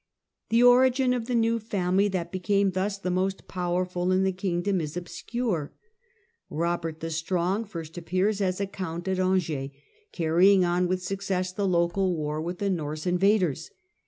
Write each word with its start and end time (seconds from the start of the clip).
The 0.49 0.63
origin 0.63 1.13
of 1.13 1.27
the 1.27 1.35
new 1.35 1.59
family 1.59 2.07
that 2.07 2.31
became 2.31 2.71
thus 2.71 2.97
the 2.97 3.11
most 3.11 3.47
powerful 3.47 4.11
in 4.11 4.23
the 4.23 4.31
kingdom 4.31 4.81
is 4.81 4.97
obscure. 4.97 5.73
Eobert 6.51 7.01
the 7.01 7.11
Strong 7.11 7.65
first 7.65 7.99
appears 7.99 8.41
as 8.41 8.59
a 8.59 8.65
Count 8.65 9.07
at 9.07 9.19
Angers, 9.19 9.69
carrying 10.11 10.65
on 10.65 10.87
with 10.87 11.03
success 11.03 11.51
the 11.51 11.67
local 11.67 12.15
war 12.17 12.41
with 12.41 12.57
the 12.57 12.71
Norse 12.71 13.05
invaders. 13.05 13.69